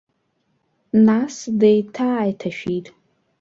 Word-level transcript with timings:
Нас 1.05 1.35
деиҭааиҭашәеит. 1.59 2.87